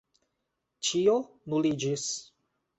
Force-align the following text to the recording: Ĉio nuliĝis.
Ĉio 0.87 1.15
nuliĝis. 1.53 2.11